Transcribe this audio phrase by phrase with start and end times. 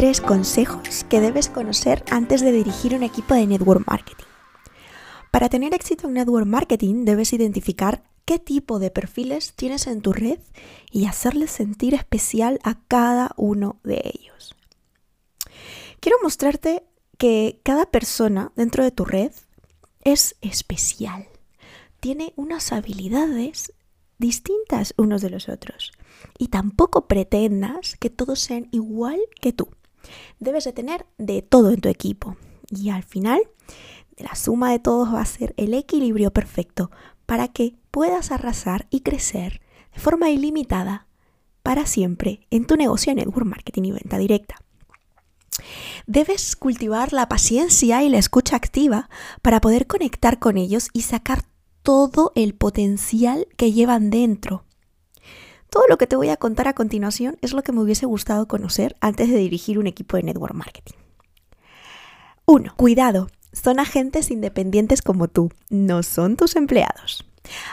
[0.00, 4.24] Tres consejos que debes conocer antes de dirigir un equipo de network marketing.
[5.30, 10.14] Para tener éxito en network marketing debes identificar qué tipo de perfiles tienes en tu
[10.14, 10.38] red
[10.90, 14.56] y hacerles sentir especial a cada uno de ellos.
[16.00, 16.82] Quiero mostrarte
[17.18, 19.32] que cada persona dentro de tu red
[20.02, 21.28] es especial.
[22.00, 23.74] Tiene unas habilidades
[24.16, 25.92] distintas unos de los otros.
[26.38, 29.68] Y tampoco pretendas que todos sean igual que tú.
[30.38, 32.36] Debes de tener de todo en tu equipo.
[32.68, 33.40] Y al final,
[34.16, 36.90] la suma de todos va a ser el equilibrio perfecto
[37.26, 39.60] para que puedas arrasar y crecer
[39.92, 41.06] de forma ilimitada
[41.62, 44.56] para siempre en tu negocio de network marketing y venta directa.
[46.06, 49.08] Debes cultivar la paciencia y la escucha activa
[49.42, 51.44] para poder conectar con ellos y sacar
[51.82, 54.64] todo el potencial que llevan dentro.
[55.70, 58.48] Todo lo que te voy a contar a continuación es lo que me hubiese gustado
[58.48, 60.96] conocer antes de dirigir un equipo de network marketing.
[62.46, 62.74] 1.
[62.76, 67.24] Cuidado, son agentes independientes como tú, no son tus empleados.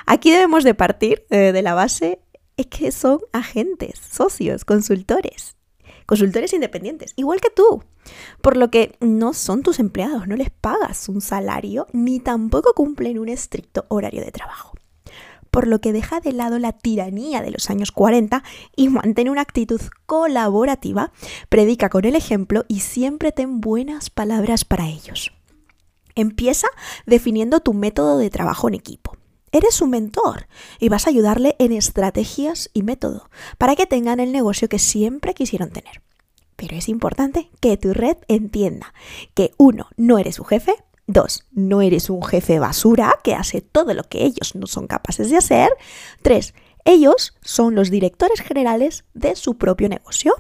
[0.05, 2.19] Aquí debemos de partir eh, de la base
[2.55, 5.55] es que son agentes, socios, consultores,
[6.05, 7.83] consultores independientes, igual que tú.
[8.41, 13.17] Por lo que no son tus empleados, no les pagas un salario ni tampoco cumplen
[13.17, 14.73] un estricto horario de trabajo.
[15.57, 18.43] Por lo que deja de lado la tiranía de los años 40
[18.75, 21.11] y mantén una actitud colaborativa,
[21.49, 25.31] predica con el ejemplo y siempre ten buenas palabras para ellos.
[26.13, 26.67] Empieza
[27.07, 29.17] definiendo tu método de trabajo en equipo.
[29.51, 30.45] Eres su mentor
[30.79, 35.33] y vas a ayudarle en estrategias y método para que tengan el negocio que siempre
[35.33, 36.03] quisieron tener.
[36.55, 38.93] Pero es importante que tu red entienda
[39.33, 40.75] que uno, no eres su jefe,
[41.07, 45.29] dos, no eres un jefe basura que hace todo lo que ellos no son capaces
[45.29, 45.71] de hacer,
[46.21, 46.53] tres,
[46.85, 50.35] ellos son los directores generales de su propio negocio.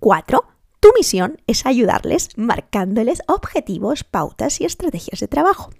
[0.00, 0.46] Cuatro,
[0.80, 5.70] tu misión es ayudarles marcándoles objetivos, pautas y estrategias de trabajo.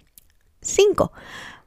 [0.62, 1.12] 5.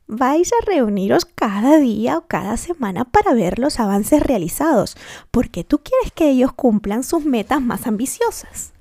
[0.07, 4.95] Vais a reuniros cada día o cada semana para ver los avances realizados,
[5.31, 8.73] porque tú quieres que ellos cumplan sus metas más ambiciosas.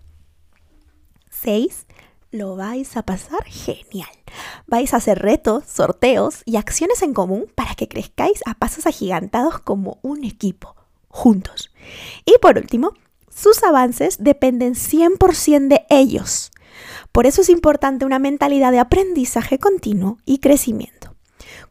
[1.30, 1.85] 6.
[2.36, 4.10] Lo vais a pasar genial.
[4.66, 9.58] Vais a hacer retos, sorteos y acciones en común para que crezcáis a pasos agigantados
[9.60, 10.76] como un equipo,
[11.08, 11.70] juntos.
[12.26, 12.92] Y por último,
[13.34, 16.50] sus avances dependen 100% de ellos.
[17.10, 21.16] Por eso es importante una mentalidad de aprendizaje continuo y crecimiento.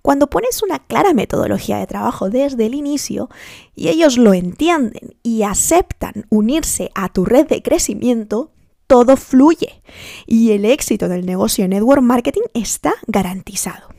[0.01, 3.29] Cuando pones una clara metodología de trabajo desde el inicio
[3.75, 8.54] y ellos lo entienden y aceptan unirse a tu red de crecimiento,
[8.87, 9.81] todo fluye
[10.25, 13.89] y el éxito del negocio network marketing está garantizado.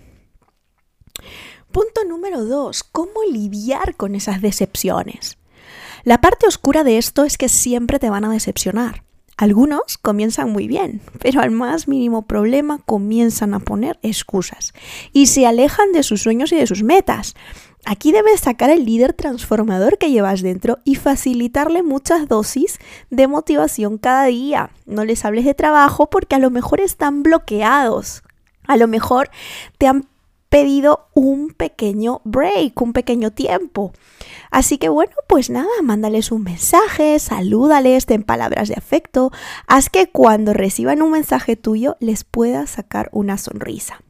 [1.73, 2.85] Punto número 2.
[2.85, 5.39] ¿Cómo lidiar con esas decepciones?
[6.05, 9.06] La parte oscura de esto es que siempre te van a decepcionar.
[9.39, 14.73] Algunos comienzan muy bien, pero al más mínimo problema comienzan a poner excusas
[15.13, 17.35] y se alejan de sus sueños y de sus metas.
[17.85, 22.79] Aquí debes sacar el líder transformador que llevas dentro y facilitarle muchas dosis
[23.11, 24.71] de motivación cada día.
[24.87, 28.23] No les hables de trabajo porque a lo mejor están bloqueados.
[28.67, 29.31] A lo mejor
[29.77, 30.09] te han
[30.49, 33.93] pedido un pequeño break, un pequeño tiempo.
[34.51, 39.31] Así que bueno, pues nada, mándales un mensaje, salúdales, ten palabras de afecto,
[39.67, 44.01] haz que cuando reciban un mensaje tuyo les pueda sacar una sonrisa.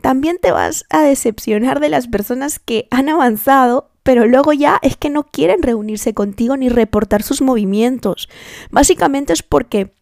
[0.00, 4.96] También te vas a decepcionar de las personas que han avanzado pero luego ya es
[4.96, 8.30] que no quieren reunirse contigo ni reportar sus movimientos.
[8.70, 9.92] Básicamente es porque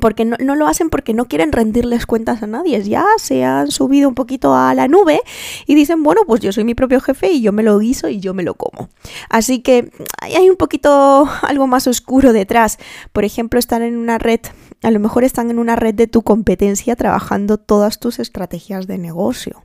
[0.00, 4.08] porque no, lo hacen porque no quieren rendirles cuentas a nadie, ya se han subido
[4.08, 5.20] un poquito a la nube
[5.66, 8.20] y dicen, bueno, pues yo soy mi propio jefe y yo me lo guiso y
[8.20, 8.88] yo me lo como.
[9.28, 9.90] Así que
[10.20, 12.78] hay un poquito algo más oscuro detrás.
[13.12, 14.40] Por ejemplo, están en una red,
[14.82, 18.98] a lo mejor están en una red de tu competencia trabajando todas tus estrategias de
[18.98, 19.64] negocio.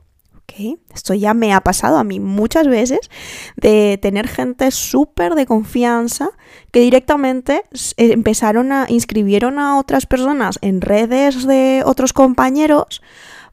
[0.94, 3.10] Esto ya me ha pasado a mí muchas veces
[3.56, 6.30] de tener gente súper de confianza
[6.72, 7.62] que directamente
[7.96, 13.02] eh, empezaron a inscribieron a otras personas en redes de otros compañeros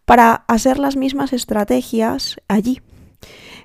[0.05, 2.81] para hacer las mismas estrategias allí.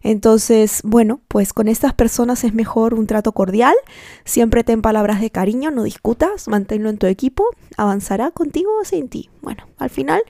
[0.02, 3.74] Entonces, bueno, pues con estas personas es mejor un trato cordial,
[4.24, 7.44] siempre ten palabras de cariño, no discutas, manténlo en tu equipo,
[7.76, 9.28] avanzará contigo o sin ti.
[9.42, 10.22] Bueno, al final,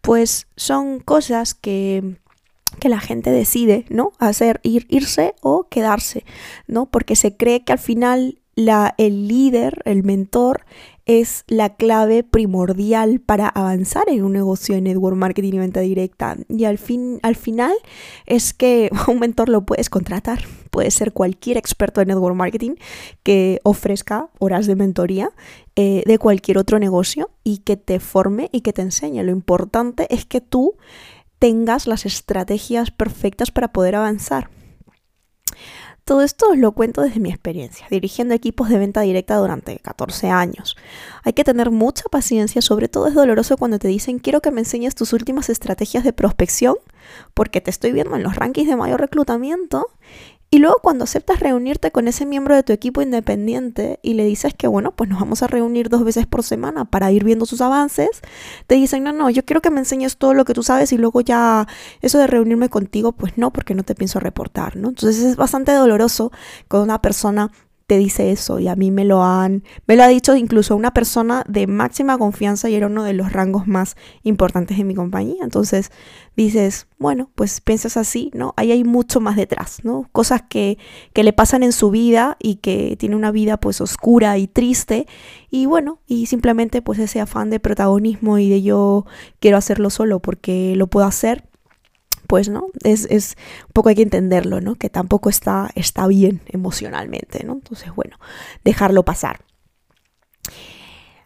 [0.00, 2.18] pues son cosas que
[2.76, 4.12] que la gente decide, ¿no?
[4.18, 6.24] Hacer ir, irse o quedarse,
[6.66, 6.86] ¿no?
[6.86, 8.40] Porque se cree que al final
[8.96, 10.64] el líder, el mentor,
[11.04, 16.36] es la clave primordial para avanzar en un negocio de network marketing y venta directa.
[16.48, 17.72] Y al, fin, al final
[18.26, 20.40] es que un mentor lo puedes contratar.
[20.70, 22.74] Puede ser cualquier experto de network marketing
[23.22, 25.30] que ofrezca horas de mentoría
[25.76, 29.22] eh, de cualquier otro negocio y que te forme y que te enseñe.
[29.22, 30.74] Lo importante es que tú
[31.38, 34.50] tengas las estrategias perfectas para poder avanzar.
[36.06, 40.30] Todo esto os lo cuento desde mi experiencia, dirigiendo equipos de venta directa durante 14
[40.30, 40.76] años.
[41.24, 44.60] Hay que tener mucha paciencia, sobre todo es doloroso cuando te dicen quiero que me
[44.60, 46.76] enseñes tus últimas estrategias de prospección,
[47.34, 49.88] porque te estoy viendo en los rankings de mayor reclutamiento
[50.48, 54.54] y luego cuando aceptas reunirte con ese miembro de tu equipo independiente y le dices
[54.54, 57.60] que bueno, pues nos vamos a reunir dos veces por semana para ir viendo sus
[57.60, 58.22] avances,
[58.68, 60.98] te dicen, no, no, yo quiero que me enseñes todo lo que tú sabes y
[60.98, 61.66] luego ya
[62.00, 64.90] eso de reunirme contigo, pues no, porque no te pienso reportar, ¿no?
[64.90, 66.30] Entonces es bastante doloroso
[66.68, 67.50] cuando una persona
[67.86, 70.92] te dice eso y a mí me lo han, me lo ha dicho incluso una
[70.92, 75.44] persona de máxima confianza y era uno de los rangos más importantes de mi compañía.
[75.44, 75.92] Entonces
[76.36, 78.54] dices, bueno, pues piensas así, ¿no?
[78.56, 80.08] Ahí hay mucho más detrás, ¿no?
[80.12, 80.78] Cosas que,
[81.12, 85.06] que le pasan en su vida y que tiene una vida pues oscura y triste
[85.48, 89.06] y bueno, y simplemente pues ese afán de protagonismo y de yo
[89.38, 91.48] quiero hacerlo solo porque lo puedo hacer
[92.26, 93.36] pues no, es, es,
[93.66, 94.74] un poco hay que entenderlo, ¿no?
[94.74, 97.54] Que tampoco está, está bien emocionalmente, ¿no?
[97.54, 98.18] Entonces, bueno,
[98.64, 99.44] dejarlo pasar.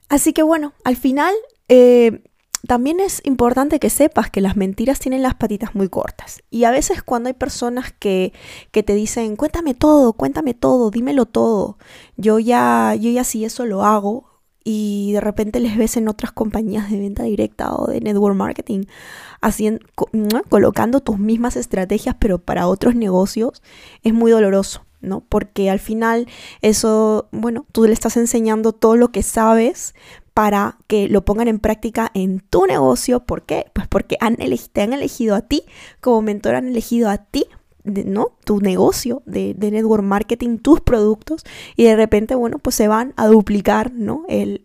[0.09, 1.35] Así que bueno, al final
[1.69, 2.25] eh,
[2.67, 6.43] también es importante que sepas que las mentiras tienen las patitas muy cortas.
[6.51, 8.33] Y a veces cuando hay personas que,
[8.71, 11.79] que, te dicen, cuéntame todo, cuéntame todo, dímelo todo,
[12.17, 14.30] yo ya, yo ya si eso lo hago,
[14.65, 18.85] y de repente les ves en otras compañías de venta directa o de network marketing
[19.41, 19.85] haciendo,
[20.49, 23.63] colocando tus mismas estrategias pero para otros negocios,
[24.03, 25.23] es muy doloroso, ¿no?
[25.29, 26.27] Porque al final
[26.63, 29.95] eso, bueno, tú le estás enseñando todo lo que sabes
[30.35, 33.21] para que lo pongan en práctica en tu negocio.
[33.21, 33.67] ¿Por qué?
[33.73, 34.37] Pues porque han
[34.73, 35.65] te han elegido a ti
[36.01, 37.47] como mentor, han elegido a ti
[37.85, 38.33] ¿no?
[38.45, 41.45] Tu negocio de, network marketing, tus productos,
[41.77, 44.25] y de repente, bueno, pues se van a duplicar, ¿no?
[44.29, 44.61] El,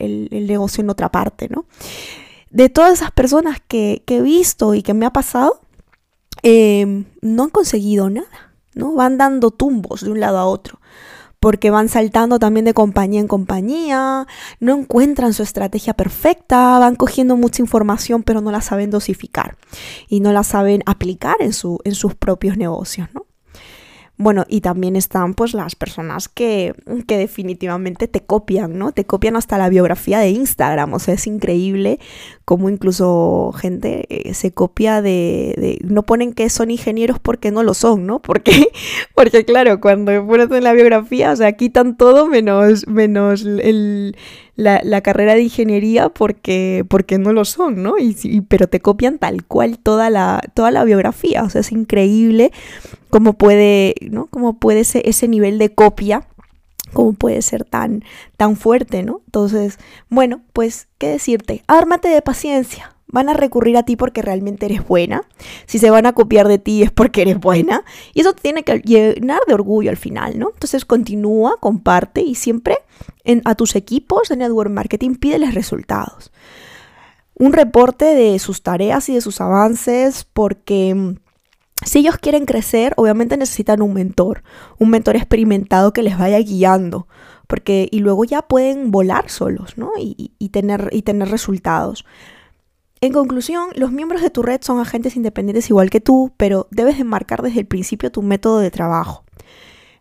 [0.47, 1.65] negocio en otra parte, ¿no?
[2.49, 5.59] De todas esas personas que, he visto y que me ha pasado,
[6.43, 8.93] em, no han conseguido nada, ¿no?
[8.93, 10.79] Van dando tumbos de un lado a otro
[11.45, 14.25] porque van saltando también de compañía en compañía,
[14.59, 19.55] no encuentran su estrategia perfecta, van cogiendo mucha información pero no la saben dosificar
[20.09, 23.27] y no la saben aplicar en, su, en sus propios negocios, ¿no?
[24.17, 26.73] Bueno, y también están pues las personas que,
[27.05, 28.93] que, definitivamente te copian, ¿no?
[28.93, 31.99] Te copian hasta la biografía de Instagram, o sea, es increíble
[32.45, 37.73] cómo incluso gente eh, se copia de, No ponen que son ingenieros porque no lo
[37.73, 38.21] son, ¿no?
[38.21, 38.69] Porque,
[39.15, 44.15] porque claro, cuando pones en la biografía, o sea, quitan todo menos, menos el,
[44.55, 47.97] la, carrera de ingeniería porque, porque no lo son, ¿no?
[47.97, 52.51] Y, pero te copian tal cual toda la, toda la biografía, o sea, es increíble
[53.09, 54.27] cómo puede, ¿no?
[54.27, 56.27] Cómo puede ser ese nivel de copia
[56.93, 58.05] cómo puede ser tan,
[58.37, 59.21] tan fuerte, ¿no?
[59.25, 61.61] Entonces, bueno, pues, ¿qué decirte?
[61.67, 65.23] Ármate de paciencia, van a recurrir a ti porque realmente eres buena.
[65.65, 67.83] Si se van a copiar de ti es porque eres buena.
[68.13, 70.49] Y eso te tiene que llenar de orgullo al final, ¿no?
[70.53, 72.77] Entonces continúa, comparte y siempre
[73.43, 76.31] a tus equipos de network marketing pídeles resultados.
[77.37, 81.15] Un reporte de sus tareas y de sus avances porque mm,
[81.83, 84.43] si ellos quieren crecer, obviamente necesitan un mentor,
[84.79, 87.07] un mentor experimentado que les vaya guiando,
[87.47, 89.91] porque y luego ya pueden volar solos, ¿no?
[89.97, 92.05] Y, tener, y tener resultados.
[93.05, 96.97] En conclusión, los miembros de tu red son agentes independientes igual que tú, pero debes
[96.97, 99.23] de marcar desde el principio tu método de trabajo.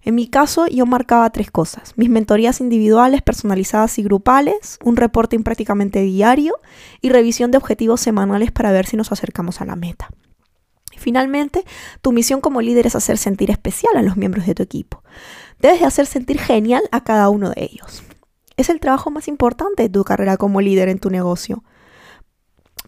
[0.00, 1.92] En mi caso, yo marcaba tres cosas.
[1.96, 6.54] Mis mentorías individuales, personalizadas y grupales, un reporting prácticamente diario
[7.02, 10.08] y revisión de objetivos semanales para ver si nos acercamos a la meta.
[10.96, 11.62] Finalmente,
[12.00, 15.02] tu misión como líder es hacer sentir especial a los miembros de tu equipo.
[15.60, 18.02] Debes de hacer sentir genial a cada uno de ellos.
[18.56, 21.64] Es el trabajo más importante de tu carrera como líder en tu negocio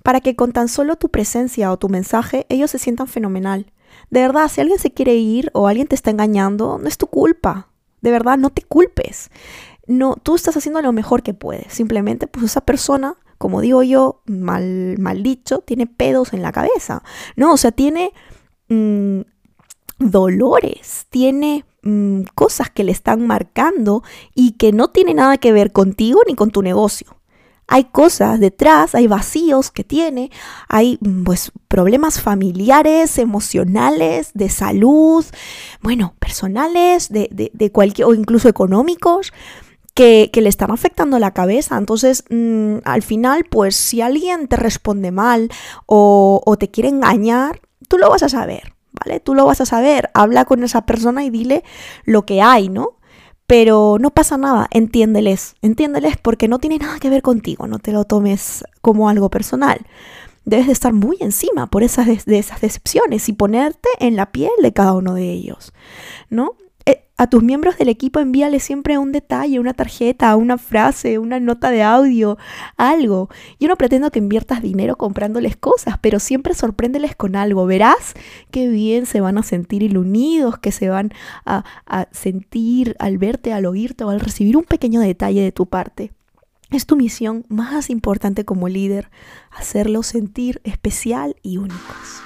[0.07, 3.73] para que con tan solo tu presencia o tu mensaje ellos se sientan fenomenal.
[4.09, 7.09] De verdad, si alguien se quiere ir o alguien te está engañando, no es tu
[7.09, 7.73] culpa.
[8.03, 9.33] De verdad, no te culpes.
[9.89, 11.73] No, tú estás haciendo lo mejor que puedes.
[11.73, 17.03] Simplemente, pues esa persona, como digo yo, mal, mal dicho, tiene pedos en la cabeza.
[17.35, 18.13] No, o sea, tiene
[18.69, 19.23] mm,
[19.99, 24.05] dolores, tiene mm, cosas que le están marcando
[24.37, 27.16] y que no tiene nada que ver contigo ni con tu negocio.
[27.69, 30.31] Hay cosas detrás, hay vacíos que tiene,
[30.69, 35.25] hay mm, pues problemas familiares, emocionales, de salud,
[35.83, 39.33] bueno, personales, de, de, cualquier, o incluso económicos.
[39.95, 41.79] Que, le están afectando la cabeza.
[41.79, 45.49] Entonces, mm, al final, pues si alguien te responde mal
[45.87, 48.77] o te quiere engañar, tú lo vas a saber.
[49.05, 49.21] ¿vale?
[49.21, 51.65] Tú lo vas a saber, habla con esa persona y dile
[52.05, 52.96] lo que hay, ¿no?
[53.47, 57.93] Pero no pasa nada, entiéndeles, entiéndeles porque no tiene nada que ver contigo, no te
[57.93, 59.87] lo tomes como algo personal.
[60.45, 64.51] Debes de estar muy encima por esas de esas decepciones y ponerte en la piel
[64.63, 65.73] de cada uno de ellos,
[66.31, 66.57] ¿no?
[67.19, 71.71] A tus miembros del equipo envíale siempre un detalle, una tarjeta, una frase, una nota
[71.71, 72.37] de audio,
[72.77, 73.31] algo.
[73.59, 77.65] Yo no pretendo que inviertas dinero comprándoles cosas, pero siempre sorpréndeles con algo.
[77.65, 78.15] Verás
[78.51, 81.13] qué bien se van a sentir ilunidos, que se van
[81.47, 85.67] a, a sentir al verte, al oírte o al recibir un pequeño detalle de tu
[85.67, 86.13] parte.
[86.71, 89.11] Es tu misión más importante como líder,
[89.51, 92.23] hacerlos sentir especial y únicos.